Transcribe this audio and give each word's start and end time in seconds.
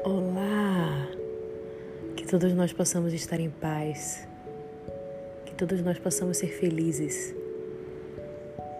Olá! 0.00 1.06
Que 2.16 2.26
todos 2.26 2.52
nós 2.54 2.72
possamos 2.72 3.12
estar 3.12 3.38
em 3.38 3.50
paz, 3.50 4.26
que 5.44 5.54
todos 5.54 5.80
nós 5.82 5.98
possamos 5.98 6.38
ser 6.38 6.48
felizes, 6.48 7.34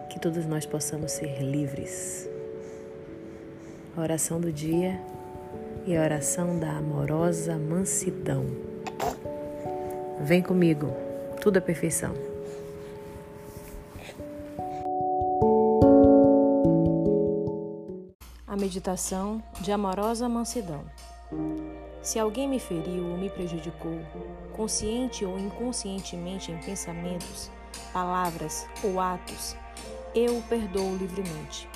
que 0.09 0.19
todos 0.19 0.45
nós 0.45 0.65
possamos 0.65 1.11
ser 1.11 1.39
livres. 1.41 2.27
A 3.95 4.01
oração 4.01 4.41
do 4.41 4.51
dia 4.51 4.99
e 5.85 5.95
a 5.95 6.01
oração 6.01 6.59
da 6.59 6.71
amorosa 6.71 7.57
mansidão. 7.57 8.45
Vem 10.19 10.41
comigo, 10.41 10.91
tudo 11.39 11.57
é 11.57 11.61
perfeição. 11.61 12.32
A 18.53 18.55
meditação 18.55 19.41
de 19.61 19.71
amorosa 19.71 20.29
mansidão. 20.29 20.85
Se 22.03 22.19
alguém 22.19 22.47
me 22.47 22.59
feriu 22.59 23.07
ou 23.07 23.17
me 23.17 23.27
prejudicou, 23.27 23.99
consciente 24.55 25.25
ou 25.25 25.39
inconscientemente 25.39 26.51
em 26.51 26.59
pensamentos, 26.59 27.49
palavras 27.91 28.67
ou 28.83 28.99
atos, 28.99 29.55
eu 30.13 30.37
o 30.37 30.43
perdoo 30.43 30.95
livremente. 30.97 31.67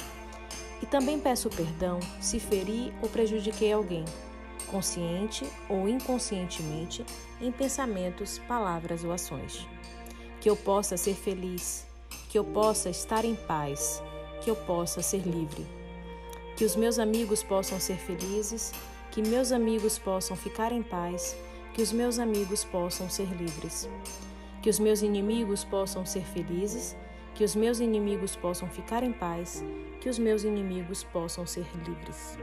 E 0.80 0.86
também 0.86 1.20
peço 1.20 1.50
perdão 1.50 2.00
se 2.22 2.40
feri 2.40 2.94
ou 3.02 3.10
prejudiquei 3.10 3.74
alguém, 3.74 4.06
consciente 4.70 5.50
ou 5.68 5.90
inconscientemente 5.90 7.04
em 7.42 7.52
pensamentos, 7.52 8.38
palavras 8.48 9.04
ou 9.04 9.12
ações. 9.12 9.68
Que 10.40 10.48
eu 10.48 10.56
possa 10.56 10.96
ser 10.96 11.16
feliz, 11.16 11.88
que 12.30 12.38
eu 12.38 12.44
possa 12.44 12.88
estar 12.88 13.26
em 13.26 13.34
paz, 13.34 14.00
que 14.44 14.52
eu 14.52 14.56
possa 14.56 15.02
ser 15.02 15.22
livre 15.22 15.77
que 16.58 16.66
os 16.66 16.76
meus 16.76 16.98
amigos 16.98 17.44
possam 17.44 17.80
ser 17.80 17.98
felizes, 17.98 18.74
que 19.12 19.22
meus 19.22 19.52
amigos 19.52 20.00
possam 20.00 20.36
ficar 20.36 20.72
em 20.72 20.82
paz, 20.82 21.38
que 21.72 21.84
os 21.84 21.92
meus 21.92 22.18
amigos 22.18 22.64
possam 22.64 23.08
ser 23.08 23.28
livres. 23.28 23.88
Que 24.64 24.70
os 24.72 24.80
meus 24.80 25.04
inimigos 25.04 25.64
possam 25.64 26.04
ser 26.04 26.24
felizes, 26.24 26.98
que 27.36 27.44
os 27.44 27.56
meus 27.56 27.80
inimigos 27.80 28.36
possam 28.36 28.68
ficar 28.68 29.04
em 29.04 29.14
paz, 29.14 29.64
que 30.02 30.10
os 30.10 30.18
meus 30.18 30.44
inimigos 30.44 31.04
possam 31.04 31.46
ser 31.46 31.68
livres. 31.88 32.40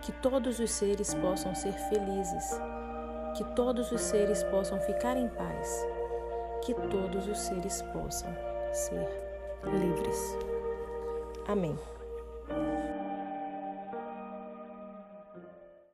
Que 0.00 0.12
todos 0.12 0.60
os 0.60 0.70
seres 0.70 1.12
possam 1.14 1.56
ser 1.56 1.72
felizes, 1.90 2.44
que 3.36 3.44
todos 3.56 3.90
os 3.90 4.00
seres 4.00 4.44
possam 4.44 4.80
ficar 4.82 5.16
em 5.16 5.28
paz, 5.28 5.84
que 6.64 6.72
todos 6.72 7.26
os 7.26 7.38
seres 7.38 7.82
possam 7.92 8.32
ser 8.72 9.08
livres. 9.64 10.36
Amém. 11.48 11.76
thank 12.48 12.60
you 12.60 12.77